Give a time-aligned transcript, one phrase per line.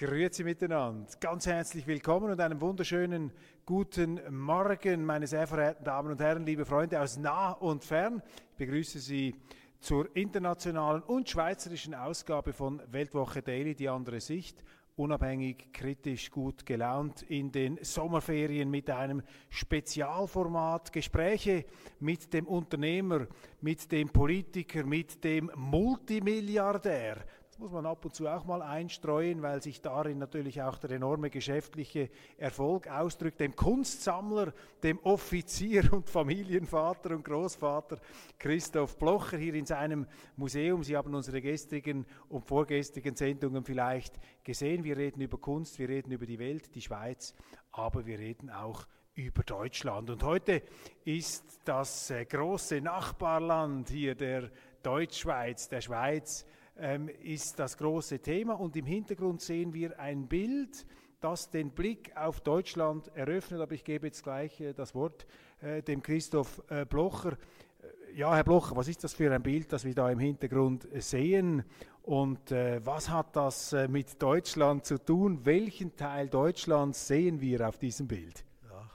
[0.00, 1.06] Grüezi miteinander.
[1.20, 3.30] Ganz herzlich willkommen und einen wunderschönen
[3.66, 8.22] guten Morgen, meine sehr verehrten Damen und Herren, liebe Freunde aus nah und fern.
[8.52, 9.34] Ich begrüße Sie
[9.78, 14.64] zur internationalen und schweizerischen Ausgabe von Weltwoche Daily, die andere Sicht.
[14.96, 20.94] Unabhängig, kritisch, gut gelaunt in den Sommerferien mit einem Spezialformat.
[20.94, 21.66] Gespräche
[21.98, 23.26] mit dem Unternehmer,
[23.60, 27.18] mit dem Politiker, mit dem Multimilliardär
[27.60, 31.28] muss man ab und zu auch mal einstreuen, weil sich darin natürlich auch der enorme
[31.28, 32.08] geschäftliche
[32.38, 33.38] Erfolg ausdrückt.
[33.38, 37.98] Dem Kunstsammler, dem Offizier und Familienvater und Großvater
[38.38, 40.82] Christoph Blocher hier in seinem Museum.
[40.82, 44.82] Sie haben unsere gestrigen und vorgestrigen Sendungen vielleicht gesehen.
[44.82, 47.34] Wir reden über Kunst, wir reden über die Welt, die Schweiz,
[47.72, 50.08] aber wir reden auch über Deutschland.
[50.08, 50.62] Und heute
[51.04, 54.50] ist das äh, große Nachbarland hier der
[54.82, 56.46] Deutschschweiz, der Schweiz,
[56.80, 58.54] ähm, ist das große Thema.
[58.54, 60.86] Und im Hintergrund sehen wir ein Bild,
[61.20, 63.60] das den Blick auf Deutschland eröffnet.
[63.60, 65.26] Aber ich gebe jetzt gleich äh, das Wort
[65.60, 67.32] äh, dem Christoph äh, Blocher.
[67.32, 70.88] Äh, ja, Herr Blocher, was ist das für ein Bild, das wir da im Hintergrund
[70.94, 71.64] sehen?
[72.02, 75.44] Und äh, was hat das äh, mit Deutschland zu tun?
[75.44, 78.44] Welchen Teil Deutschlands sehen wir auf diesem Bild?
[78.68, 78.90] Ja,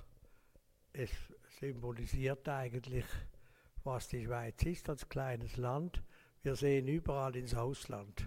[0.91, 1.11] es
[1.59, 3.05] symbolisiert eigentlich,
[3.83, 6.01] was die Schweiz ist als kleines Land
[6.45, 8.23] wir sehen überall ins Ausland,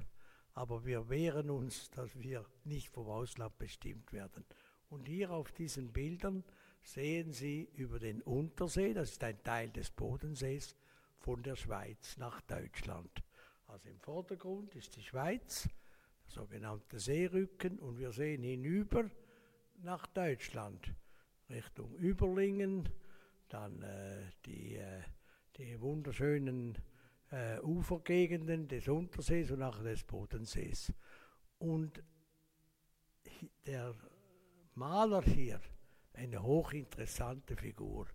[0.54, 4.44] aber wir wehren uns, dass wir nicht vom Ausland bestimmt werden.
[4.90, 6.42] Und hier auf diesen Bildern
[6.82, 10.74] sehen Sie über den Untersee, das ist ein Teil des Bodensees,
[11.20, 13.22] von der Schweiz nach Deutschland.
[13.68, 15.68] Also im Vordergrund ist die Schweiz,
[16.24, 19.08] der sogenannte Seerücken, und wir sehen hinüber
[19.84, 20.92] nach Deutschland,
[21.48, 22.88] Richtung Überlingen,
[23.48, 25.02] dann äh, die, äh,
[25.56, 26.76] die wunderschönen
[27.30, 30.92] äh, Ufergegenden des Untersees und auch des Bodensees.
[31.58, 32.02] Und
[33.66, 33.94] der
[34.74, 35.60] Maler hier,
[36.14, 38.06] eine hochinteressante Figur.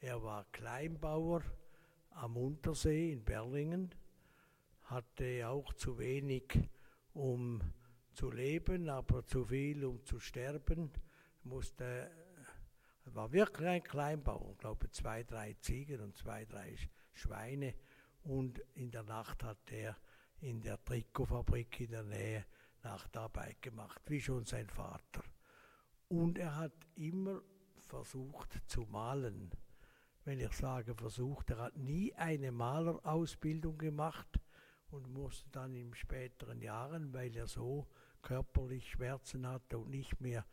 [0.00, 1.42] Er war Kleinbauer
[2.10, 3.94] am Untersee in Berlingen,
[4.84, 6.58] hatte auch zu wenig,
[7.12, 7.60] um
[8.12, 10.90] zu leben, aber zu viel, um zu sterben.
[11.44, 12.10] Musste,
[13.04, 16.74] war wirklich ein Kleinbauer, ich glaube zwei, drei Ziegen und zwei, drei
[17.12, 17.74] Schweine
[18.26, 19.96] und in der Nacht hat er
[20.40, 22.44] in der Trikotfabrik in der Nähe
[22.82, 25.22] Nachtarbeit gemacht, wie schon sein Vater.
[26.08, 27.40] Und er hat immer
[27.86, 29.50] versucht zu malen.
[30.24, 34.40] Wenn ich sage versucht, er hat nie eine Malerausbildung gemacht
[34.90, 37.86] und musste dann in späteren Jahren, weil er so
[38.22, 40.44] körperlich Schmerzen hatte und nicht mehr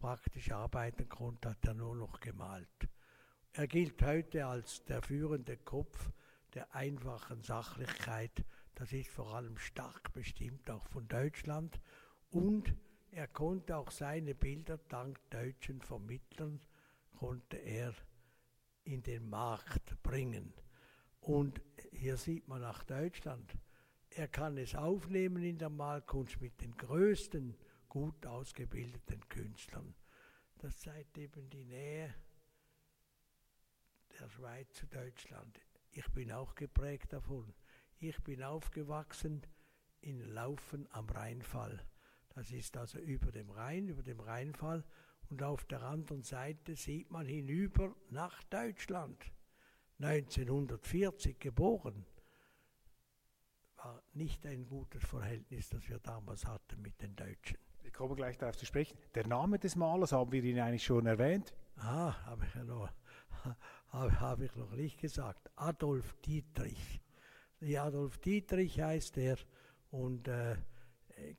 [0.00, 2.88] praktisch arbeiten konnte, hat er nur noch gemalt.
[3.52, 6.10] Er gilt heute als der führende Kopf
[6.54, 8.44] der einfachen Sachlichkeit.
[8.74, 11.80] Das ist vor allem stark bestimmt auch von Deutschland.
[12.30, 12.74] Und
[13.10, 16.60] er konnte auch seine Bilder dank deutschen Vermittlern,
[17.18, 17.94] konnte er
[18.84, 20.54] in den Markt bringen.
[21.20, 21.60] Und
[21.92, 23.56] hier sieht man nach Deutschland,
[24.10, 27.56] er kann es aufnehmen in der Malkunst mit den größten,
[27.88, 29.94] gut ausgebildeten Künstlern.
[30.58, 32.14] Das zeigt eben die Nähe
[34.18, 35.60] der Schweiz zu Deutschland.
[35.92, 37.52] Ich bin auch geprägt davon.
[37.98, 39.42] Ich bin aufgewachsen
[40.00, 41.84] in Laufen am Rheinfall.
[42.30, 44.84] Das ist also über dem Rhein, über dem Rheinfall.
[45.28, 49.22] Und auf der anderen Seite sieht man hinüber nach Deutschland.
[49.98, 52.06] 1940 geboren.
[53.76, 57.58] War nicht ein gutes Verhältnis, das wir damals hatten mit den Deutschen.
[57.82, 58.96] Wir kommen gleich darauf zu sprechen.
[59.14, 61.54] Der Name des Malers haben wir ihn eigentlich schon erwähnt.
[61.76, 62.90] Ah, habe ich ja noch
[63.90, 67.00] habe hab ich noch nicht gesagt, Adolf Dietrich.
[67.60, 69.36] Die Adolf Dietrich heißt er
[69.90, 70.56] und äh,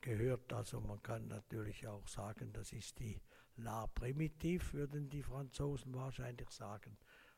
[0.01, 3.19] gehört, also man kann natürlich auch sagen, das ist die
[3.57, 6.97] La Primitive, würden die Franzosen wahrscheinlich sagen,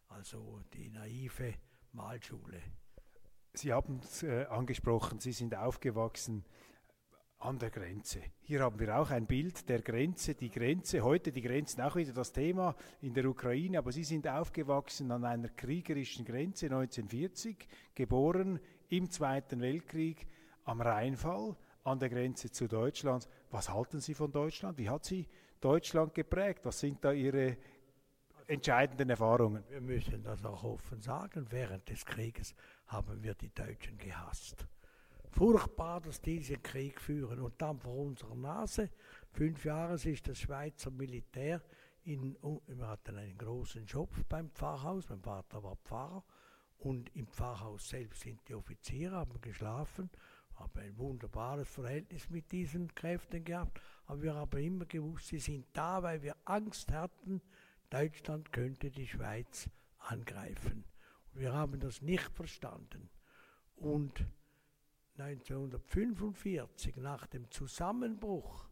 [0.09, 1.53] also die naive
[1.91, 2.61] Malschule.
[3.53, 6.43] Sie haben es äh, angesprochen, Sie sind aufgewachsen
[7.43, 8.21] an der Grenze.
[8.41, 12.13] Hier haben wir auch ein Bild der Grenze, die Grenze, heute die Grenzen auch wieder
[12.13, 18.59] das Thema in der Ukraine, aber Sie sind aufgewachsen an einer kriegerischen Grenze 1940, geboren
[18.89, 20.25] im Zweiten Weltkrieg
[20.63, 23.27] am Rheinfall an der Grenze zu Deutschland.
[23.51, 24.77] Was halten Sie von Deutschland?
[24.77, 25.27] Wie hat Sie
[25.59, 26.61] Deutschland geprägt?
[26.63, 27.57] Was sind da Ihre
[28.47, 29.65] entscheidenden Erfahrungen?
[29.69, 31.45] Wir müssen das auch offen sagen.
[31.49, 32.55] Während des Krieges
[32.87, 34.65] haben wir die Deutschen gehasst
[35.33, 37.39] furchtbar, dass die diesen Krieg führen.
[37.39, 38.89] Und dann vor unserer Nase,
[39.31, 41.61] fünf Jahre ist das Schweizer Militär
[42.05, 42.37] in,
[42.67, 46.23] wir hatten einen großen Schopf beim Pfarrhaus, mein Vater war Pfarrer
[46.79, 50.09] und im Pfarrhaus selbst sind die Offiziere, haben geschlafen,
[50.55, 55.65] haben ein wunderbares Verhältnis mit diesen Kräften gehabt, aber wir haben immer gewusst, sie sind
[55.73, 57.41] da, weil wir Angst hatten,
[57.89, 59.69] Deutschland könnte die Schweiz
[59.99, 60.83] angreifen.
[61.33, 63.09] Und wir haben das nicht verstanden.
[63.75, 64.25] Und
[65.17, 68.67] 1945 nach dem Zusammenbruch,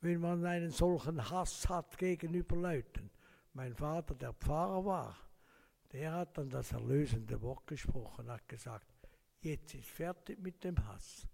[0.00, 3.10] wenn man einen solchen Hass hat gegenüber Leuten.
[3.52, 5.16] Mein Vater, der Pfarrer war,
[5.92, 8.86] der hat dann das erlösende Wort gesprochen, hat gesagt,
[9.40, 11.26] jetzt ist fertig mit dem Hass,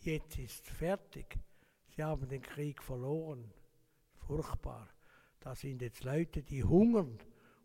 [0.00, 1.38] jetzt ist fertig.
[1.88, 3.52] Sie haben den Krieg verloren,
[4.14, 4.88] furchtbar.
[5.40, 7.18] Da sind jetzt Leute, die hungern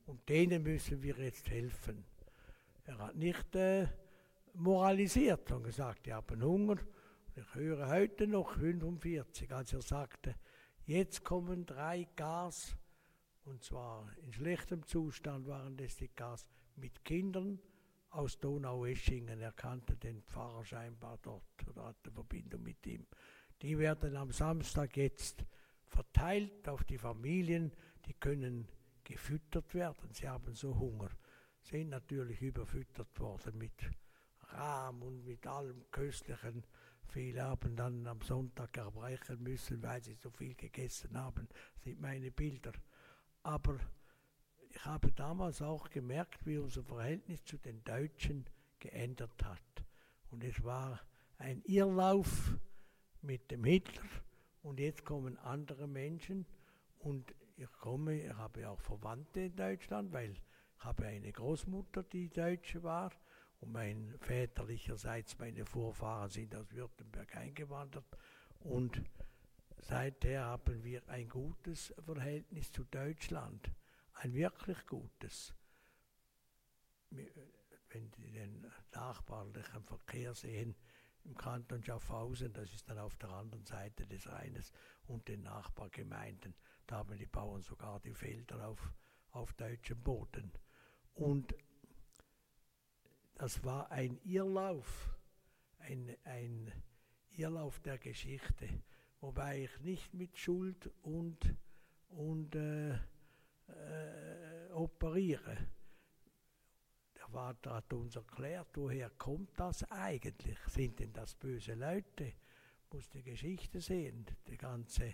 [0.06, 2.06] und denen müssen wir jetzt helfen.
[2.86, 3.88] Er hat nicht äh,
[4.57, 6.77] moralisiert und gesagt, die haben Hunger.
[7.36, 10.36] Ich höre heute noch 45, als er sagte,
[10.86, 12.75] jetzt kommen drei Gas,
[13.44, 17.59] und zwar in schlechtem Zustand waren das die Gas, mit Kindern
[18.09, 19.39] aus Donau-Eschingen.
[19.39, 23.06] Er kannte den Pfarrer scheinbar dort oder hatte Verbindung mit ihm.
[23.62, 25.45] Die werden am Samstag jetzt
[25.86, 27.71] verteilt auf die Familien,
[28.06, 28.68] die können
[29.04, 30.12] gefüttert werden.
[30.12, 31.09] Sie haben so Hunger,
[31.62, 33.74] sind natürlich überfüttert worden mit
[34.50, 36.64] Rahm und mit allem Köstlichen.
[37.10, 41.48] Viele haben dann am Sonntag erbrechen müssen, weil sie so viel gegessen haben.
[41.50, 42.74] Das sind meine Bilder.
[43.44, 43.78] Aber
[44.70, 48.46] ich habe damals auch gemerkt, wie unser Verhältnis zu den Deutschen
[48.80, 49.62] geändert hat.
[50.30, 51.00] Und es war
[51.38, 52.58] ein Irrlauf
[53.22, 54.04] mit dem Hitler
[54.62, 56.46] und jetzt kommen andere Menschen
[57.00, 60.42] und ich komme, ich habe auch Verwandte in Deutschland, weil ich
[60.80, 63.12] habe eine Großmutter, die Deutsche war
[63.59, 68.06] und mein väterlicherseits, meine Vorfahren sind aus Württemberg eingewandert.
[68.59, 69.01] Und
[69.77, 73.71] seither haben wir ein gutes Verhältnis zu Deutschland.
[74.13, 75.54] Ein wirklich gutes.
[77.09, 80.75] Wenn Sie den nachbarlichen Verkehr sehen,
[81.24, 84.71] im Kanton Schaffhausen, das ist dann auf der anderen Seite des Rheines,
[85.07, 86.54] und den Nachbargemeinden,
[86.86, 88.94] da haben die Bauern sogar die Felder auf,
[89.31, 90.51] auf deutschem Boden.
[91.13, 91.54] Und
[93.38, 95.16] das war ein Irrlauf,
[95.78, 96.72] ein, ein
[97.30, 98.68] Irrlauf der Geschichte,
[99.22, 101.56] wobei ich nicht mit Schuld und,
[102.10, 105.56] und äh, äh, operiere.
[107.16, 110.57] Der Vater hat uns erklärt, woher kommt das eigentlich?
[110.68, 112.33] Sind denn das böse Leute?
[112.92, 115.13] Muss die Geschichte sehen, die ganze,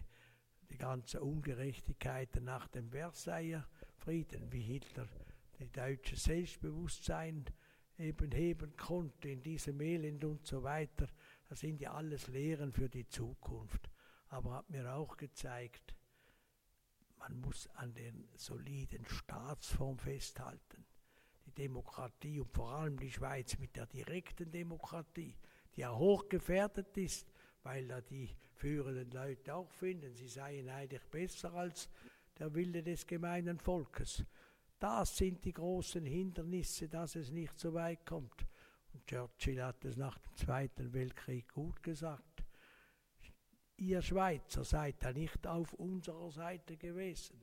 [0.69, 3.67] die ganze Ungerechtigkeiten nach dem Versailler
[3.97, 5.09] Frieden, wie Hitler
[5.59, 7.45] die deutsche Selbstbewusstsein
[7.97, 11.07] eben heben konnte in diesem Elend und so weiter.
[11.49, 13.89] Das sind ja alles Lehren für die Zukunft.
[14.29, 15.95] Aber hat mir auch gezeigt,
[17.19, 20.85] man muss an der soliden Staatsform festhalten.
[21.45, 25.35] Die Demokratie und vor allem die Schweiz mit der direkten Demokratie,
[25.75, 27.31] die ja hochgefährdet ist,
[27.63, 31.89] weil da die führenden Leute auch finden, sie seien eigentlich besser als
[32.39, 34.25] der Wille des gemeinen Volkes.
[34.83, 38.45] Das sind die großen Hindernisse, dass es nicht so weit kommt.
[38.91, 42.43] Und Churchill hat es nach dem Zweiten Weltkrieg gut gesagt.
[43.77, 47.41] Ihr Schweizer seid da nicht auf unserer Seite gewesen.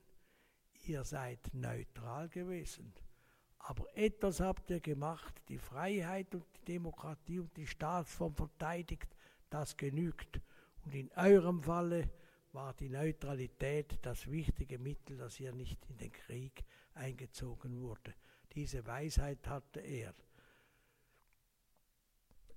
[0.85, 2.93] Ihr seid neutral gewesen.
[3.57, 9.17] Aber etwas habt ihr gemacht, die Freiheit und die Demokratie und die Staatsform verteidigt,
[9.49, 10.43] das genügt.
[10.85, 12.11] Und in eurem Falle
[12.53, 16.67] war die Neutralität das wichtige Mittel, dass ihr nicht in den Krieg
[17.01, 18.15] eingezogen wurde.
[18.53, 20.15] Diese Weisheit hatte er.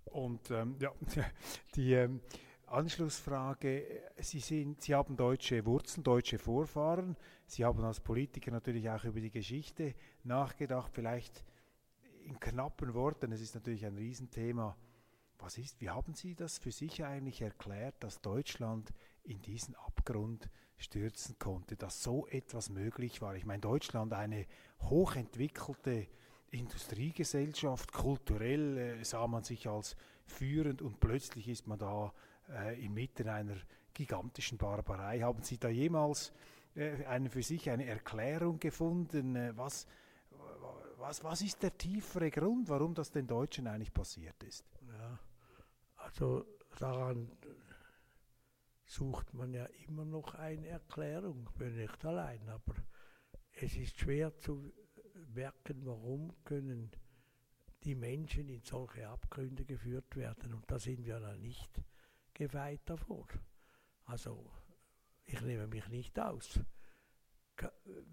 [0.06, 0.92] Und ähm, ja,
[1.76, 2.22] die ähm,
[2.68, 9.04] Anschlussfrage, Sie, sind, Sie haben deutsche Wurzeln, deutsche Vorfahren, Sie haben als Politiker natürlich auch
[9.04, 11.44] über die Geschichte nachgedacht, vielleicht
[12.24, 14.76] in knappen Worten, es ist natürlich ein Riesenthema.
[15.40, 18.94] Was ist, wie haben Sie das für sich eigentlich erklärt, dass Deutschland
[19.24, 23.36] in diesen Abgrund stürzen konnte, dass so etwas möglich war.
[23.36, 24.46] Ich meine, Deutschland eine
[24.82, 26.08] hochentwickelte
[26.52, 32.14] Industriegesellschaft, kulturell äh, sah man sich als führend und plötzlich ist man da
[32.50, 33.56] äh, inmitten einer
[33.94, 35.22] gigantischen Barbarei.
[35.22, 36.32] Haben Sie da jemals
[36.76, 39.36] äh, eine, für sich eine Erklärung gefunden?
[39.36, 39.88] Äh, was,
[40.98, 44.66] was, was ist der tiefere Grund, warum das den Deutschen eigentlich passiert ist?
[44.88, 45.20] Ja,
[45.98, 46.46] also
[46.80, 47.32] daran
[48.94, 52.76] sucht man ja immer noch eine Erklärung, bin nicht allein, aber
[53.54, 54.72] es ist schwer zu
[55.34, 56.92] merken, warum können
[57.84, 61.82] die Menschen in solche Abgründe geführt werden und da sind wir dann nicht
[62.36, 63.28] geweiht davor.
[64.06, 64.52] Also
[65.26, 66.60] ich nehme mich nicht aus.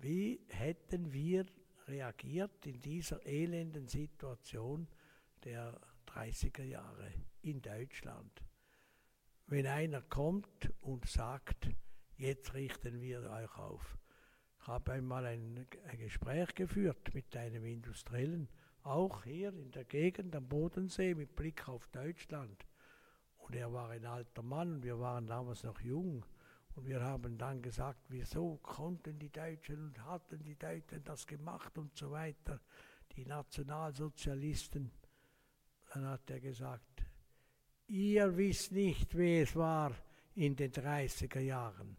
[0.00, 1.44] Wie hätten wir
[1.88, 4.88] reagiert in dieser elenden Situation
[5.44, 8.42] der 30er Jahre in Deutschland?
[9.50, 11.71] Wenn einer kommt und sagt,
[12.16, 13.99] jetzt richten wir euch auf.
[14.61, 18.49] Ich habe einmal ein, ein Gespräch geführt mit einem Industriellen,
[18.85, 22.64] auch hier in der Gegend am Bodensee mit Blick auf Deutschland.
[23.38, 26.25] Und er war ein alter Mann und wir waren damals noch jung.
[26.76, 31.76] Und wir haben dann gesagt, wieso konnten die Deutschen und hatten die Deutschen das gemacht
[31.76, 32.61] und so weiter,
[33.16, 34.92] die Nationalsozialisten.
[35.92, 37.10] Dann hat er gesagt,
[37.90, 39.90] Ihr wisst nicht, wie es war
[40.37, 41.97] in den 30er Jahren.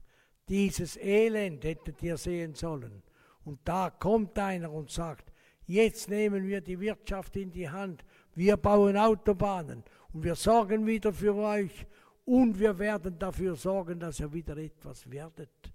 [0.48, 3.04] Dieses Elend hättet ihr sehen sollen.
[3.44, 5.34] Und da kommt einer und sagt,
[5.66, 8.06] jetzt nehmen wir die Wirtschaft in die Hand,
[8.36, 9.84] wir bauen Autobahnen
[10.14, 11.86] und wir sorgen wieder für euch
[12.24, 15.74] und wir werden dafür sorgen, dass ihr wieder etwas werdet.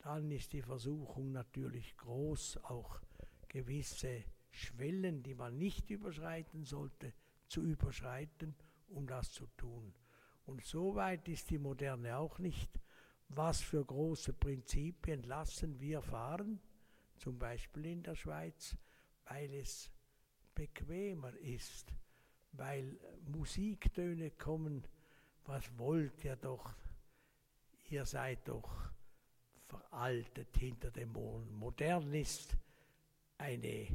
[0.00, 3.00] Dann ist die Versuchung natürlich groß, auch
[3.48, 7.14] gewisse Schwellen, die man nicht überschreiten sollte,
[7.46, 8.54] zu überschreiten
[8.88, 9.94] um das zu tun.
[10.46, 12.70] Und so weit ist die Moderne auch nicht.
[13.28, 16.60] Was für große Prinzipien lassen wir fahren,
[17.18, 18.76] zum Beispiel in der Schweiz,
[19.26, 19.90] weil es
[20.54, 21.92] bequemer ist,
[22.52, 24.86] weil Musiktöne kommen,
[25.44, 26.74] was wollt ihr doch,
[27.90, 28.90] ihr seid doch
[29.66, 31.52] veraltet hinter dem Mond.
[31.52, 32.56] Modern ist
[33.36, 33.88] eine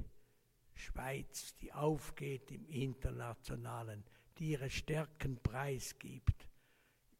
[0.75, 4.03] Schweiz, die aufgeht im internationalen
[4.37, 6.47] die ihre Stärken preisgibt.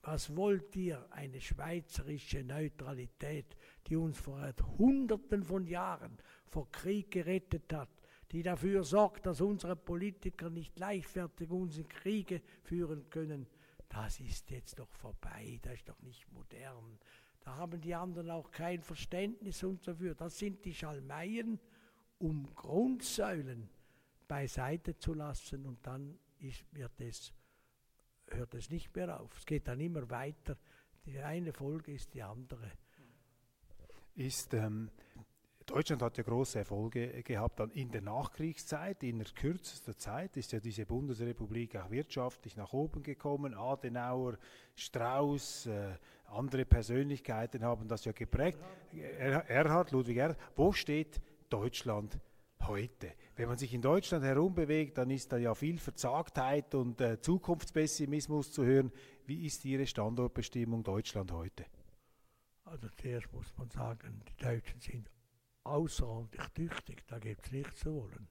[0.02, 1.08] Was wollt ihr?
[1.12, 3.56] Eine schweizerische Neutralität,
[3.88, 7.90] die uns vor Hunderten von Jahren vor Krieg gerettet hat,
[8.32, 13.48] die dafür sorgt, dass unsere Politiker nicht leichtfertig unsere Kriege führen können.
[13.88, 17.00] Das ist jetzt doch vorbei, das ist doch nicht modern.
[17.40, 20.16] Da haben die anderen auch kein Verständnis und so für.
[20.16, 21.60] Das sind die Schalmeien,
[22.18, 23.70] um Grundsäulen
[24.28, 27.34] beiseite zu lassen und dann ist, wird es,
[28.28, 29.38] hört es nicht mehr auf.
[29.38, 30.58] Es geht dann immer weiter.
[31.06, 32.72] Die eine Folge ist die andere.
[34.16, 34.90] Ist, ähm,
[35.66, 39.02] Deutschland hat ja große Erfolge gehabt dann in der Nachkriegszeit.
[39.04, 43.54] In der kürzester Zeit ist ja diese Bundesrepublik auch wirtschaftlich nach oben gekommen.
[43.54, 44.38] Adenauer,
[44.76, 45.98] Strauß, äh,
[46.28, 48.60] andere Persönlichkeiten haben das ja geprägt.
[49.48, 52.20] Erhard, Ludwig Erhard, wo steht Deutschland
[52.68, 53.14] heute.
[53.36, 58.52] Wenn man sich in Deutschland herumbewegt, dann ist da ja viel Verzagtheit und äh, Zukunftspessimismus
[58.52, 58.92] zu hören.
[59.26, 61.66] Wie ist Ihre Standortbestimmung Deutschland heute?
[62.64, 65.10] Also zuerst muss man sagen, die Deutschen sind
[65.64, 68.28] außerordentlich tüchtig, da gibt es nichts zu wollen.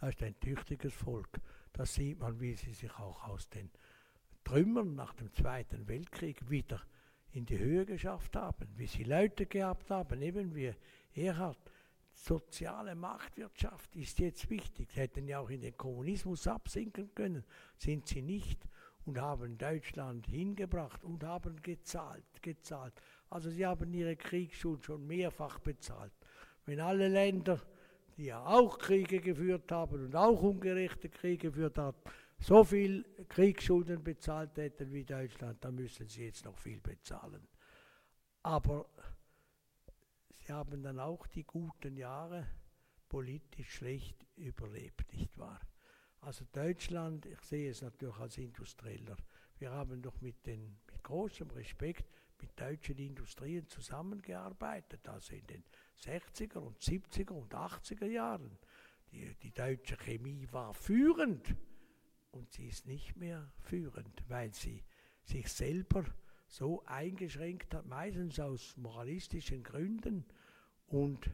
[0.00, 1.40] Das ist ein tüchtiges Volk.
[1.72, 3.70] Das sieht man, wie sie sich auch aus den
[4.44, 6.80] Trümmern nach dem Zweiten Weltkrieg wieder
[7.32, 10.72] in die Höhe geschafft haben, wie sie Leute gehabt haben, eben wie
[11.14, 11.58] Erhard,
[12.16, 14.90] soziale Marktwirtschaft ist jetzt wichtig.
[14.92, 17.44] Sie hätten ja auch in den Kommunismus absinken können,
[17.76, 18.66] sind sie nicht
[19.04, 22.94] und haben Deutschland hingebracht und haben gezahlt, gezahlt.
[23.30, 26.12] Also sie haben ihre Kriegsschuld schon mehrfach bezahlt.
[26.64, 27.60] Wenn alle Länder,
[28.16, 31.98] die ja auch Kriege geführt haben und auch ungerechte Kriege geführt haben,
[32.38, 37.46] so viel Kriegsschulden bezahlt hätten wie Deutschland, dann müssen sie jetzt noch viel bezahlen.
[38.42, 38.86] Aber
[40.46, 42.46] Sie haben dann auch die guten Jahre
[43.08, 45.60] politisch schlecht überlebt, nicht wahr?
[46.20, 49.16] Also Deutschland, ich sehe es natürlich als Industrieller,
[49.58, 52.04] wir haben doch mit, den, mit großem Respekt
[52.40, 55.64] mit deutschen Industrien zusammengearbeitet, also in den
[55.98, 58.56] 60er und 70er und 80er Jahren.
[59.10, 61.56] Die, die deutsche Chemie war führend
[62.30, 64.84] und sie ist nicht mehr führend, weil sie
[65.24, 66.04] sich selber
[66.56, 70.24] so eingeschränkt hat, meistens aus moralistischen Gründen.
[70.86, 71.30] Und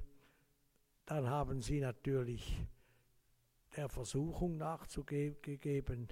[1.07, 2.67] dann haben sie natürlich
[3.77, 6.09] der Versuchung nachzugeben,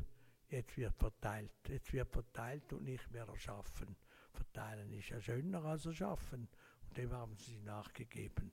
[0.48, 3.96] jetzt wird verteilt, jetzt wird verteilt und nicht mehr erschaffen.
[4.32, 6.48] Verteilen ist ja schöner als erschaffen
[6.82, 8.52] und dem haben sie nachgegeben.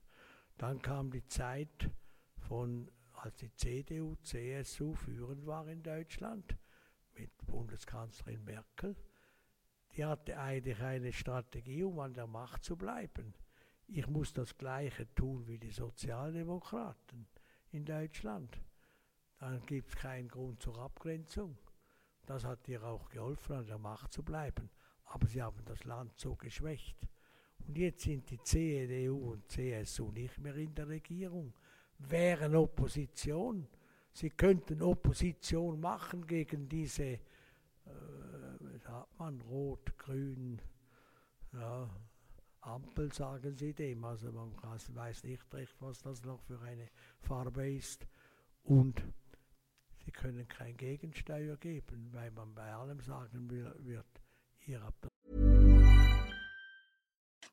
[0.56, 1.88] Dann kam die Zeit
[2.48, 6.56] von, als die CDU, CSU führend war in Deutschland
[7.14, 8.96] mit Bundeskanzlerin Merkel
[9.98, 13.34] die hatte eigentlich eine Strategie, um an der Macht zu bleiben.
[13.88, 17.26] Ich muss das Gleiche tun wie die Sozialdemokraten
[17.72, 18.60] in Deutschland.
[19.40, 21.58] Dann gibt es keinen Grund zur Abgrenzung.
[22.26, 24.70] Das hat ihr auch geholfen, an der Macht zu bleiben.
[25.06, 26.96] Aber sie haben das Land so geschwächt.
[27.66, 31.52] Und jetzt sind die CDU und CSU nicht mehr in der Regierung,
[31.98, 33.66] wären Opposition.
[34.12, 37.20] Sie könnten Opposition machen gegen diese, äh,
[38.98, 40.60] sagt man, Rot-Grün,
[41.52, 41.88] ja,
[42.60, 44.04] Ampel sagen sie dem.
[44.04, 46.88] Also man weiß nicht recht, was das noch für eine
[47.20, 48.06] Farbe ist.
[48.64, 49.02] Und
[50.04, 54.08] sie können kein Gegensteuer geben, weil man bei allem sagen wird,
[54.66, 55.08] ihr habt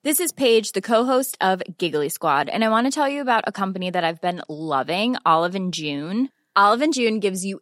[0.02, 3.44] This is Paige, the co-host of Giggly Squad, and I want to tell you about
[3.48, 6.30] a company that I've been loving, Olive and June.
[6.56, 7.62] Olive and June gives you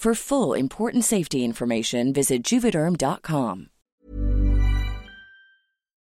[0.00, 3.68] For full important safety information, visit juvederm.com.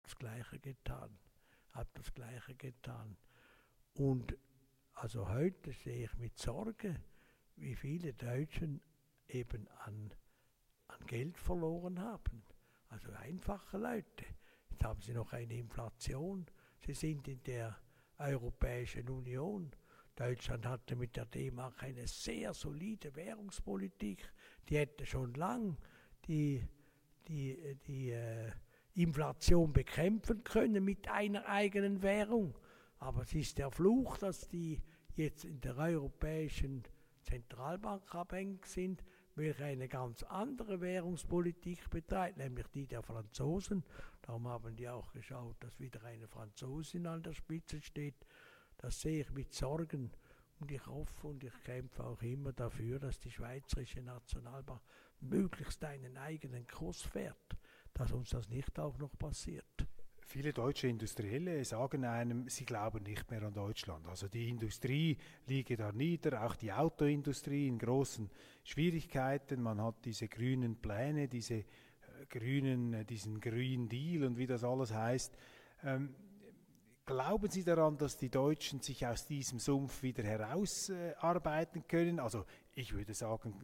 [0.02, 1.18] Das Gleiche getan,
[1.72, 3.18] habe das Gleiche getan.
[3.92, 4.35] Und
[4.94, 7.02] also heute sehe ich mit Sorge,
[7.57, 8.81] wie viele Deutschen
[9.28, 10.14] eben an,
[10.88, 12.44] an Geld verloren haben.
[12.88, 14.24] Also einfache Leute.
[14.70, 16.46] Jetzt haben sie noch eine Inflation.
[16.78, 17.76] Sie sind in der
[18.16, 19.70] Europäischen Union.
[20.16, 24.31] Deutschland hatte mit der D-Mark eine sehr solide Währungspolitik.
[24.68, 25.79] Die hätte schon lang
[26.27, 26.62] die,
[27.29, 28.51] die, die äh,
[28.94, 32.55] Inflation bekämpfen können mit einer eigenen Währung.
[32.98, 34.81] Aber es ist der Fluch, dass die
[35.14, 36.85] jetzt in der Europäischen
[37.22, 39.03] Zentralbank abhängig sind,
[39.35, 43.83] welche eine ganz andere Währungspolitik betreibt, nämlich die der Franzosen.
[44.20, 48.27] Darum haben die auch geschaut, dass wieder eine Franzosin an der Spitze steht.
[48.83, 50.11] Das sehe ich mit Sorgen
[50.59, 54.81] und ich hoffe und ich kämpfe auch immer dafür, dass die Schweizerische Nationalbank
[55.21, 57.57] möglichst einen eigenen Kurs fährt,
[57.95, 59.87] dass uns das nicht auch noch passiert.
[60.27, 64.09] Viele deutsche Industrielle sagen einem, sie glauben nicht mehr an Deutschland.
[64.09, 65.16] Also die Industrie
[65.47, 68.31] liege da nieder, auch die Autoindustrie in großen
[68.64, 69.62] Schwierigkeiten.
[69.62, 71.64] Man hat diese grünen Pläne, diese äh,
[72.29, 75.37] grünen, äh, diesen Green Deal und wie das alles heißt.
[75.85, 76.16] Ähm,
[77.05, 82.21] Glauben Sie daran, dass die Deutschen sich aus diesem Sumpf wieder herausarbeiten äh, können?
[82.21, 83.55] Also ich würde sagen,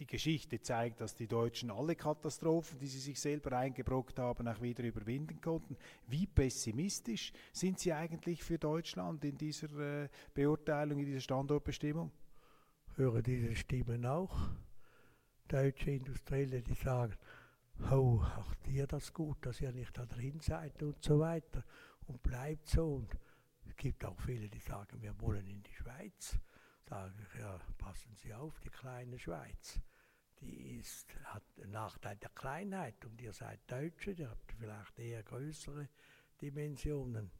[0.00, 4.60] die Geschichte zeigt, dass die Deutschen alle Katastrophen, die sie sich selber eingebrockt haben, auch
[4.60, 5.76] wieder überwinden konnten.
[6.08, 12.10] Wie pessimistisch sind Sie eigentlich für Deutschland in dieser äh, Beurteilung, in dieser Standortbestimmung?
[12.96, 14.36] Höre diese Stimmen auch.
[15.46, 17.14] Deutsche Industrielle, die sagen,
[17.92, 21.62] oh, ach dir das gut, dass ihr nicht da drin seid und so weiter
[22.06, 22.96] und bleibt so.
[22.96, 23.18] Und
[23.66, 26.38] es gibt auch viele, die sagen, wir wollen in die Schweiz.
[26.88, 29.80] Sage ich, ja, passen Sie auf, die kleine Schweiz.
[30.40, 35.22] Die ist, hat einen Nachteil der Kleinheit und ihr seid Deutsche, ihr habt vielleicht eher
[35.22, 35.88] größere
[36.40, 37.30] Dimensionen.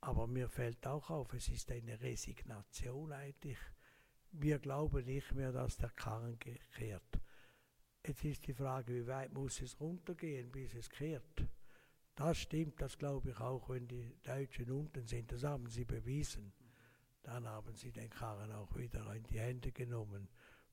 [0.00, 3.58] Aber mir fällt auch auf, es ist eine Resignation eigentlich.
[4.30, 7.20] Wir glauben nicht mehr, dass der Karren kehrt.
[8.06, 11.44] Jetzt ist die Frage, wie weit muss es runtergehen, bis es kehrt.
[12.18, 15.30] Das stimmt, das glaube ich auch, wenn die Deutschen unten sind.
[15.30, 16.52] Das haben sie bewiesen.
[17.22, 20.28] Dann haben sie den Karren auch wieder in die Hände genommen,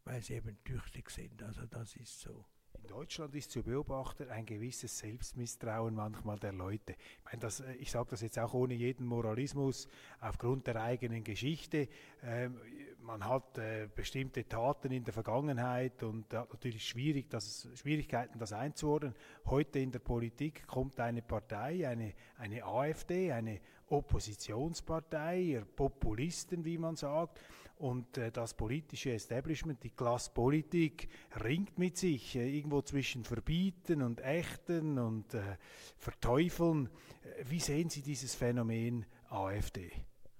[0.05, 1.43] weil sie eben tüchtig sind.
[1.43, 2.45] Also das ist so.
[2.73, 6.93] In Deutschland ist zu beobachten ein gewisses Selbstmisstrauen manchmal der Leute.
[6.93, 9.87] Ich, meine, das, äh, ich sage das jetzt auch ohne jeden Moralismus,
[10.21, 11.87] aufgrund der eigenen Geschichte.
[12.23, 12.59] Ähm,
[13.05, 18.51] man hat äh, bestimmte Taten in der Vergangenheit und hat natürlich schwierig, das, Schwierigkeiten, das
[18.51, 19.13] einzuordnen.
[19.45, 26.95] Heute in der Politik kommt eine Partei, eine, eine AfD, eine Oppositionspartei, Populisten, wie man
[26.95, 27.39] sagt,
[27.77, 31.09] und äh, das politische Establishment, die Klasspolitik,
[31.43, 35.57] ringt mit sich äh, irgendwo zwischen Verbieten und Ächten und äh,
[35.97, 36.89] Verteufeln.
[37.23, 39.91] Äh, wie sehen Sie dieses Phänomen AfD?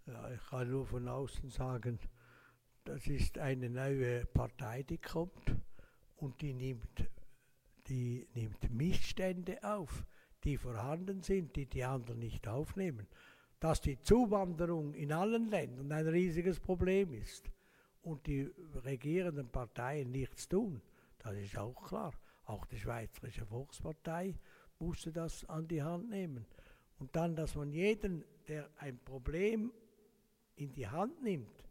[0.08, 2.00] Ja, ich kann nur von außen sagen,
[2.86, 5.56] das ist eine neue Partei, die kommt
[6.16, 7.10] und die nimmt,
[7.88, 10.06] die nimmt Missstände auf,
[10.44, 13.08] die vorhanden sind, die die anderen nicht aufnehmen
[13.66, 17.50] dass die Zuwanderung in allen Ländern ein riesiges Problem ist
[18.04, 18.52] und die
[18.84, 20.82] regierenden Parteien nichts tun,
[21.18, 22.14] das ist auch klar.
[22.46, 24.36] Auch die Schweizerische Volkspartei
[24.78, 26.46] musste das an die Hand nehmen.
[27.00, 29.74] Und dann, dass man jeden, der ein Problem
[30.56, 31.65] in die Hand nimmt,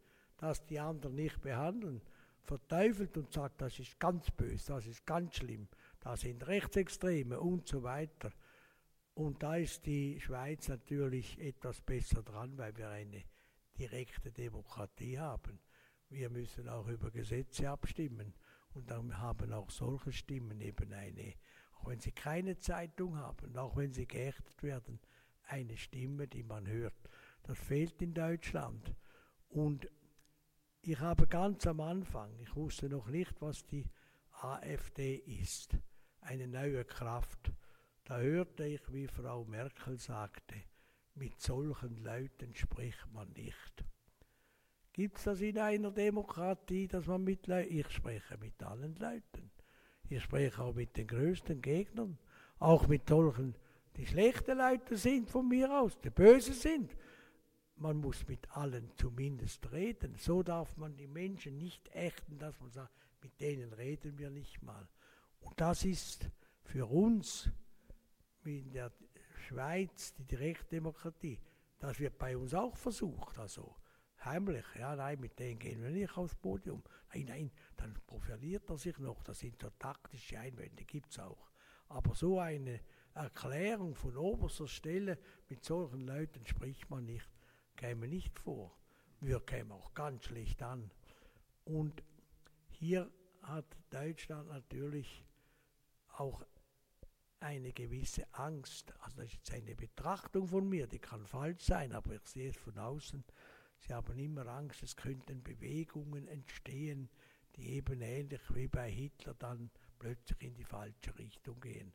[0.44, 2.02] das die anderen nicht behandeln,
[2.42, 5.68] verteufelt und sagt, das ist ganz böse, das ist ganz schlimm,
[6.00, 8.30] da sind Rechtsextreme und so weiter.
[9.14, 13.22] Und da ist die Schweiz natürlich etwas besser dran, weil wir eine
[13.78, 15.61] direkte Demokratie haben.
[16.11, 18.35] Wir müssen auch über Gesetze abstimmen.
[18.74, 21.35] Und dann haben auch solche Stimmen eben eine,
[21.76, 25.00] auch wenn sie keine Zeitung haben, auch wenn sie geächtet werden,
[25.44, 27.09] eine Stimme, die man hört.
[27.44, 28.94] Das fehlt in Deutschland.
[29.48, 29.88] Und
[30.87, 33.87] ich habe ganz am Anfang, ich wusste noch nicht, was die
[34.42, 35.77] AfD ist,
[36.20, 37.53] eine neue Kraft.
[38.05, 40.57] Da hörte ich, wie Frau Merkel sagte,
[41.14, 43.85] mit solchen Leuten spricht man nicht.
[44.92, 49.51] Gibt es das in einer Demokratie, dass man mit Leuten, ich spreche mit allen Leuten.
[50.11, 52.18] Ich spreche auch mit den größten Gegnern,
[52.59, 53.55] auch mit solchen,
[53.97, 56.94] die schlechte Leute sind von mir aus, die böse sind.
[57.76, 60.14] Man muss mit allen zumindest reden.
[60.16, 64.62] So darf man die Menschen nicht ächten, dass man sagt, mit denen reden wir nicht
[64.62, 64.88] mal.
[65.40, 66.30] Und das ist
[66.62, 67.50] für uns
[68.44, 68.92] in der
[69.46, 71.40] Schweiz die Direktdemokratie.
[71.78, 73.76] Das wird bei uns auch versucht, also
[74.24, 74.64] heimlich.
[74.78, 76.82] Ja, nein, mit denen gehen wir nicht aufs Podium.
[77.12, 79.22] Nein, nein, dann profiliert er sich noch.
[79.22, 81.50] Das sind so taktische Einwände, gibt es auch.
[81.88, 82.80] Aber so eine
[83.14, 87.28] Erklärung von oberster Stelle mit solchen Leuten spricht man nicht,
[87.76, 88.76] käme nicht vor.
[89.20, 90.90] Wir kämen auch ganz schlecht an.
[91.64, 92.02] Und
[92.70, 93.10] hier
[93.42, 95.24] hat Deutschland natürlich
[96.08, 96.44] auch
[97.40, 98.92] eine gewisse Angst.
[99.00, 102.50] Also das ist jetzt eine Betrachtung von mir, die kann falsch sein, aber ich sehe
[102.50, 103.24] es von außen.
[103.80, 107.10] Sie haben immer Angst, es könnten Bewegungen entstehen,
[107.56, 111.92] die eben ähnlich wie bei Hitler dann plötzlich in die falsche Richtung gehen.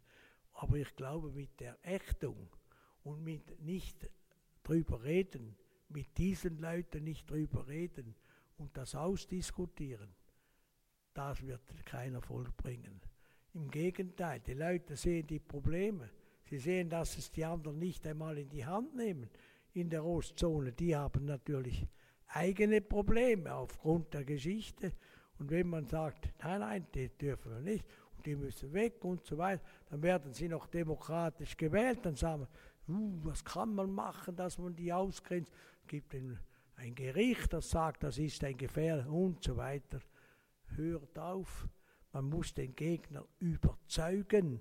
[0.54, 2.50] Aber ich glaube, mit der Ächtung
[3.04, 4.10] und mit nicht
[4.64, 5.56] drüber reden,
[5.90, 8.16] mit diesen Leuten nicht drüber reden
[8.58, 10.10] und das ausdiskutieren,
[11.14, 13.02] das wird keinen Erfolg bringen.
[13.54, 16.10] Im Gegenteil, die Leute sehen die Probleme.
[16.50, 19.30] Sie sehen, dass es die anderen nicht einmal in die Hand nehmen
[19.74, 20.72] in der Ostzone.
[20.72, 21.88] Die haben natürlich
[22.28, 24.94] eigene Probleme aufgrund der Geschichte.
[25.40, 29.26] Und wenn man sagt, nein, nein, die dürfen wir nicht und die müssen weg und
[29.26, 32.00] so weiter, dann werden sie noch demokratisch gewählt.
[32.04, 32.48] Dann sagen
[32.88, 35.52] wir, uh, was kann man machen, dass man die ausgrenzt?
[35.90, 36.40] Gibt ein,
[36.96, 40.00] Gericht, das sagt, das ist ein Gefähr und so weiter.
[40.78, 41.68] Hört auf
[42.12, 44.60] man muss den Gegner überzeugen.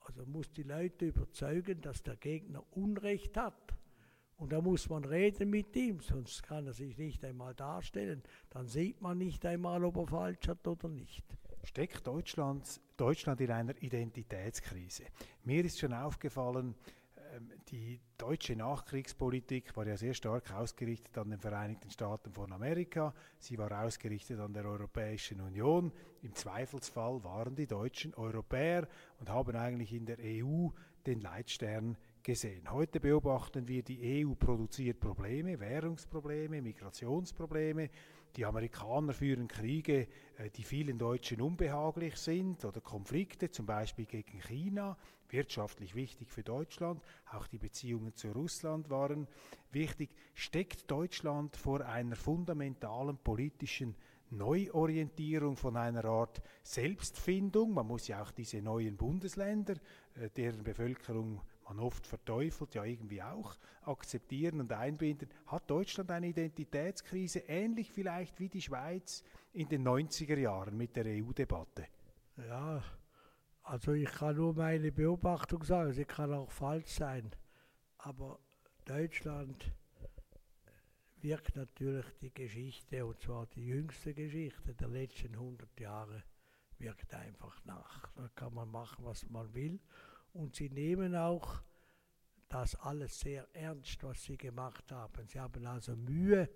[0.00, 3.74] Also muss die Leute überzeugen, dass der Gegner Unrecht hat.
[4.36, 8.22] Und da muss man reden mit ihm, sonst kann er sich nicht einmal darstellen.
[8.50, 11.24] Dann sieht man nicht einmal, ob er falsch hat oder nicht.
[11.62, 12.80] Steckt Deutschland,
[13.40, 15.04] in einer Identitätskrise?
[15.44, 16.74] Mir ist schon aufgefallen,
[17.68, 23.14] die deutsche Nachkriegspolitik war ja sehr stark ausgerichtet an den Vereinigten Staaten von Amerika.
[23.38, 25.92] Sie war ausgerichtet an der Europäischen Union.
[26.22, 30.68] Im Zweifelsfall waren die Deutschen Europäer und haben eigentlich in der EU
[31.06, 32.70] den Leitstern gesehen.
[32.72, 37.90] Heute beobachten wir, die EU produziert Probleme, Währungsprobleme, Migrationsprobleme.
[38.34, 40.08] Die Amerikaner führen Kriege,
[40.38, 44.96] äh, die vielen Deutschen unbehaglich sind oder Konflikte, zum Beispiel gegen China,
[45.28, 47.02] wirtschaftlich wichtig für Deutschland.
[47.32, 49.26] Auch die Beziehungen zu Russland waren
[49.72, 50.10] wichtig.
[50.34, 53.94] Steckt Deutschland vor einer fundamentalen politischen
[54.30, 57.74] Neuorientierung von einer Art Selbstfindung?
[57.74, 59.74] Man muss ja auch diese neuen Bundesländer,
[60.14, 65.28] äh, deren Bevölkerung man oft verteufelt, ja irgendwie auch akzeptieren und einbinden.
[65.46, 71.06] Hat Deutschland eine Identitätskrise, ähnlich vielleicht wie die Schweiz in den 90er Jahren mit der
[71.06, 71.86] EU-Debatte?
[72.36, 72.82] Ja,
[73.62, 77.30] also ich kann nur meine Beobachtung sagen, sie kann auch falsch sein.
[77.98, 78.38] Aber
[78.84, 79.72] Deutschland
[81.16, 86.22] wirkt natürlich die Geschichte, und zwar die jüngste Geschichte der letzten 100 Jahre,
[86.78, 88.08] wirkt einfach nach.
[88.14, 89.80] Da kann man machen, was man will.
[90.32, 91.62] Und sie nehmen auch
[92.48, 95.26] das alles sehr ernst, was sie gemacht haben.
[95.26, 96.48] Sie haben also Mühe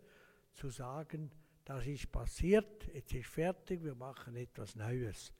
[0.52, 1.30] zu sagen,
[1.64, 5.32] das ist passiert, jetzt ist fertig, wir machen etwas Neues.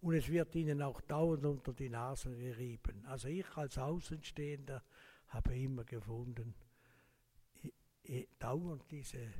[0.00, 3.04] Und es wird ihnen auch dauernd unter die Nase gerieben.
[3.06, 4.82] Also ich als Außenstehender
[5.28, 6.54] habe immer gefunden,
[8.38, 9.32] dauernd diese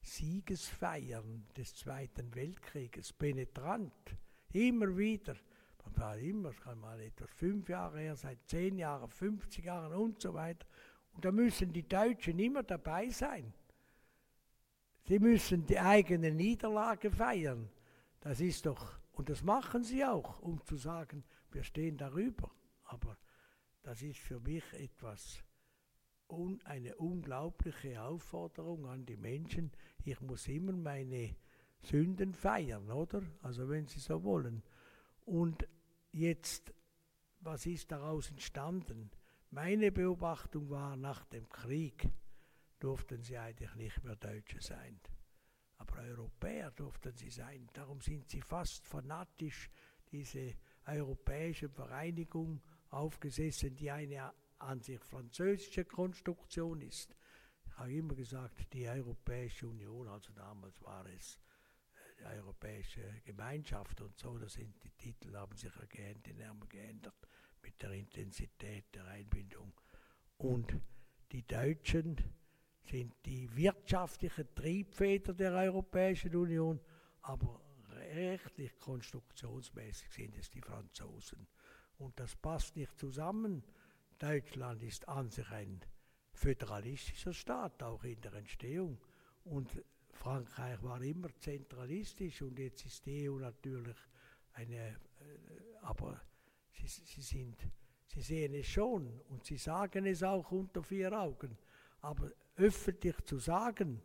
[0.00, 4.16] Siegesfeiern des Zweiten Weltkrieges, penetrant,
[4.52, 5.36] immer wieder.
[5.84, 9.92] Man war immer, es kann mal etwas fünf Jahre her, seit zehn Jahren, 50 Jahren
[9.92, 10.66] und so weiter.
[11.12, 13.52] Und da müssen die Deutschen immer dabei sein.
[15.04, 17.70] Sie müssen die eigene Niederlage feiern.
[18.20, 22.50] Das ist doch, und das machen sie auch, um zu sagen, wir stehen darüber.
[22.84, 23.16] Aber
[23.82, 25.42] das ist für mich etwas,
[26.28, 29.72] un, eine unglaubliche Aufforderung an die Menschen.
[30.04, 31.34] Ich muss immer meine
[31.82, 33.22] Sünden feiern, oder?
[33.42, 34.62] Also wenn Sie so wollen.
[35.28, 35.68] Und
[36.10, 36.72] jetzt,
[37.40, 39.10] was ist daraus entstanden?
[39.50, 42.08] Meine Beobachtung war, nach dem Krieg
[42.78, 44.98] durften sie eigentlich nicht mehr Deutsche sein.
[45.76, 47.68] Aber Europäer durften sie sein.
[47.74, 49.68] Darum sind sie fast fanatisch
[50.10, 50.54] diese
[50.86, 57.14] europäische Vereinigung aufgesessen, die eine an sich französische Konstruktion ist.
[57.66, 61.38] Ich habe immer gesagt, die Europäische Union, also damals war es
[62.26, 67.14] Europäische Gemeinschaft und so, da sind die Titel haben sich ja geändert, geändert
[67.62, 69.72] mit der Intensität der Einbindung.
[70.36, 70.76] Und
[71.32, 72.16] die Deutschen
[72.82, 76.80] sind die wirtschaftliche Triebfeder der Europäischen Union,
[77.22, 77.60] aber
[78.14, 81.46] rechtlich konstruktionsmäßig sind es die Franzosen.
[81.98, 83.64] Und das passt nicht zusammen.
[84.18, 85.80] Deutschland ist an sich ein
[86.32, 88.98] föderalistischer Staat, auch in der Entstehung.
[89.44, 89.82] Und
[90.18, 93.96] Frankreich war immer zentralistisch und jetzt ist die EU natürlich
[94.54, 94.96] eine, äh,
[95.82, 96.20] aber
[96.72, 97.56] sie, sie, sind,
[98.06, 101.56] sie sehen es schon und sie sagen es auch unter vier Augen.
[102.00, 104.02] Aber öffentlich zu sagen,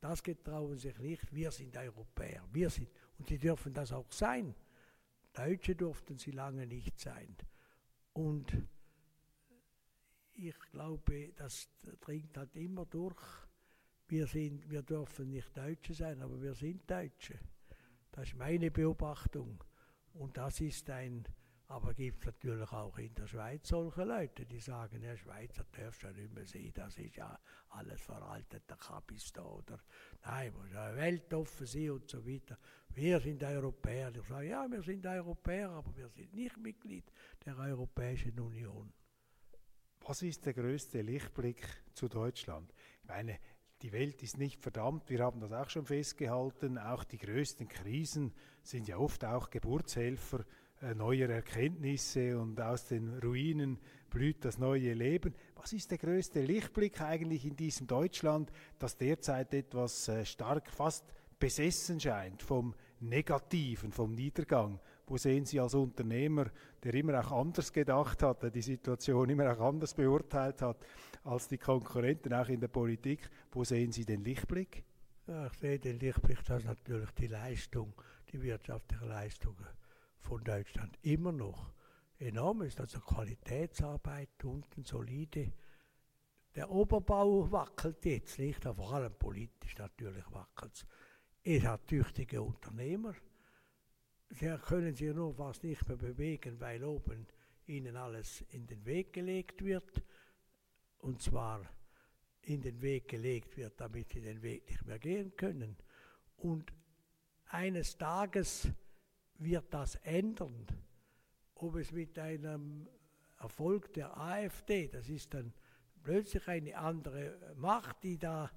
[0.00, 4.54] das getrauen sich nicht, wir sind Europäer, wir sind, und sie dürfen das auch sein.
[5.32, 7.34] Deutsche durften sie lange nicht sein.
[8.12, 8.52] Und
[10.34, 11.68] ich glaube, das
[12.00, 13.47] dringt halt immer durch.
[14.08, 17.38] Wir, sind, wir dürfen nicht Deutsche sein, aber wir sind Deutsche.
[18.10, 19.62] Das ist meine Beobachtung.
[20.14, 21.24] Und das ist ein,
[21.68, 26.00] aber gibt es natürlich auch in der Schweiz solche Leute, die sagen, der Schweizer darf
[26.00, 29.78] schon nicht mehr sehen, das ist ja alles veraltet, der Kabis da, oder
[30.24, 32.58] nein, muss ja weltoffen sein und so weiter.
[32.94, 34.10] Wir sind Europäer.
[34.16, 37.12] Ich sage, ja, wir sind Europäer, aber wir sind nicht Mitglied
[37.44, 38.90] der Europäischen Union.
[40.00, 42.72] Was ist der größte Lichtblick zu Deutschland?
[43.02, 43.38] Ich meine,
[43.82, 46.78] die Welt ist nicht verdammt, wir haben das auch schon festgehalten.
[46.78, 50.44] Auch die größten Krisen sind ja oft auch Geburtshelfer
[50.82, 53.78] äh, neuer Erkenntnisse und aus den Ruinen
[54.10, 55.34] blüht das neue Leben.
[55.54, 61.04] Was ist der größte Lichtblick eigentlich in diesem Deutschland, das derzeit etwas äh, stark fast
[61.38, 64.80] besessen scheint vom Negativen, vom Niedergang?
[65.08, 66.50] Wo sehen Sie als Unternehmer,
[66.82, 70.84] der immer auch anders gedacht hat, der die Situation immer auch anders beurteilt hat
[71.24, 74.84] als die Konkurrenten, auch in der Politik, wo sehen Sie den Lichtblick?
[75.26, 77.94] Ja, ich sehe den Lichtblick, dass natürlich die Leistung,
[78.30, 79.56] die wirtschaftliche Leistung
[80.18, 81.72] von Deutschland immer noch
[82.18, 82.80] enorm ist.
[82.80, 85.52] Also Qualitätsarbeit unten solide.
[86.54, 90.86] Der Oberbau wackelt jetzt nicht, aber vor allem politisch natürlich wackelt es.
[91.44, 93.14] Es hat tüchtige Unternehmer,
[94.30, 97.26] Sie können sich nur fast nicht mehr bewegen, weil oben
[97.66, 100.02] ihnen alles in den Weg gelegt wird.
[100.98, 101.62] Und zwar
[102.42, 105.76] in den Weg gelegt wird, damit sie den Weg nicht mehr gehen können.
[106.36, 106.72] Und
[107.46, 108.68] eines Tages
[109.38, 110.66] wird das ändern.
[111.54, 112.88] Ob es mit einem
[113.38, 115.52] Erfolg der AfD, das ist dann
[116.02, 118.50] plötzlich eine andere Macht, die da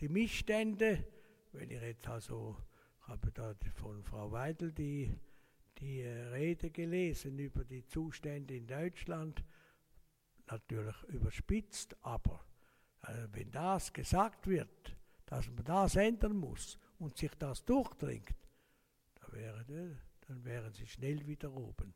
[0.00, 1.04] die Missstände,
[1.52, 2.56] wenn ich jetzt also
[3.06, 5.16] habe da von Frau Weidel die,
[5.78, 9.44] die äh, Rede gelesen über die Zustände in Deutschland,
[10.50, 12.44] natürlich überspitzt, aber
[13.02, 18.34] äh, wenn das gesagt wird, dass man das ändern muss und sich das durchdringt,
[19.20, 19.64] dann, wäre,
[20.26, 21.94] dann wären sie schnell wieder oben,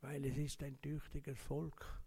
[0.00, 2.00] weil es ist ein tüchtiges Volk.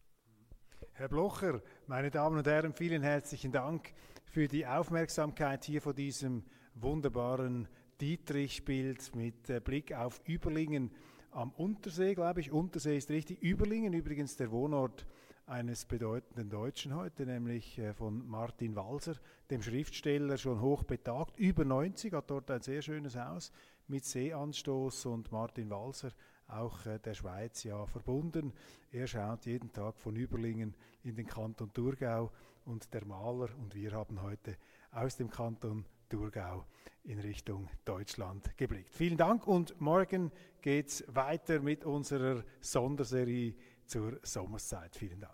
[0.93, 3.93] Herr Blocher, meine Damen und Herren, vielen herzlichen Dank
[4.25, 7.67] für die Aufmerksamkeit hier vor diesem wunderbaren
[8.01, 10.89] Dietrich-Bild mit äh, Blick auf Überlingen
[11.29, 12.51] am Untersee, glaube ich.
[12.51, 13.43] Untersee ist richtig.
[13.43, 15.05] Überlingen übrigens der Wohnort
[15.45, 19.17] eines bedeutenden Deutschen heute, nämlich äh, von Martin Walser,
[19.51, 23.51] dem Schriftsteller, schon hoch betagt, über 90, hat dort ein sehr schönes Haus
[23.87, 26.09] mit Seeanstoß und Martin Walser,
[26.47, 28.51] auch äh, der Schweiz ja verbunden.
[28.91, 32.31] Er schaut jeden Tag von Überlingen in den Kanton Thurgau
[32.65, 34.57] und der Maler und wir haben heute
[34.91, 36.65] aus dem Kanton Thurgau
[37.03, 38.93] in Richtung Deutschland geblickt.
[38.93, 44.95] Vielen Dank und morgen geht es weiter mit unserer Sonderserie zur Sommerszeit.
[44.95, 45.33] Vielen Dank.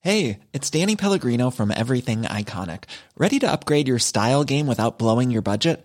[0.00, 2.84] Hey, it's Danny Pellegrino from Everything Iconic.
[3.18, 5.84] Ready to upgrade your style game without blowing your budget?